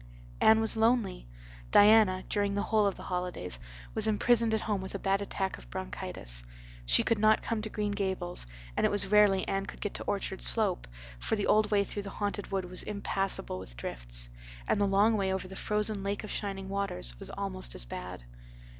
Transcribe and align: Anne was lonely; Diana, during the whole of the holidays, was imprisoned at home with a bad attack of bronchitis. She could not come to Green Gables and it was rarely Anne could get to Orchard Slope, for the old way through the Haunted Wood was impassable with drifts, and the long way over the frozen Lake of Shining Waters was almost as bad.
Anne 0.41 0.59
was 0.59 0.75
lonely; 0.75 1.27
Diana, 1.69 2.23
during 2.27 2.55
the 2.55 2.63
whole 2.63 2.87
of 2.87 2.95
the 2.95 3.03
holidays, 3.03 3.59
was 3.93 4.07
imprisoned 4.07 4.51
at 4.51 4.61
home 4.61 4.81
with 4.81 4.95
a 4.95 4.97
bad 4.97 5.21
attack 5.21 5.59
of 5.59 5.69
bronchitis. 5.69 6.43
She 6.87 7.03
could 7.03 7.19
not 7.19 7.43
come 7.43 7.61
to 7.61 7.69
Green 7.69 7.91
Gables 7.91 8.47
and 8.75 8.83
it 8.83 8.89
was 8.91 9.05
rarely 9.11 9.47
Anne 9.47 9.67
could 9.67 9.79
get 9.79 9.93
to 9.93 10.03
Orchard 10.05 10.41
Slope, 10.41 10.87
for 11.19 11.35
the 11.35 11.45
old 11.45 11.69
way 11.69 11.83
through 11.83 12.01
the 12.01 12.09
Haunted 12.17 12.51
Wood 12.51 12.65
was 12.65 12.81
impassable 12.81 13.59
with 13.59 13.77
drifts, 13.77 14.31
and 14.67 14.81
the 14.81 14.87
long 14.87 15.17
way 15.17 15.31
over 15.31 15.47
the 15.47 15.55
frozen 15.55 16.01
Lake 16.01 16.23
of 16.23 16.31
Shining 16.31 16.67
Waters 16.67 17.19
was 17.19 17.29
almost 17.29 17.75
as 17.75 17.85
bad. 17.85 18.23